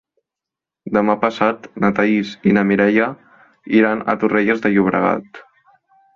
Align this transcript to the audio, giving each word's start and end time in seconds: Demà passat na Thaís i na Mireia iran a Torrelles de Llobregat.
Demà 0.95 1.15
passat 1.25 1.67
na 1.85 1.91
Thaís 1.99 2.31
i 2.49 2.55
na 2.59 2.65
Mireia 2.71 3.11
iran 3.83 4.03
a 4.03 4.17
Torrelles 4.25 4.67
de 4.67 4.75
Llobregat. 4.79 5.45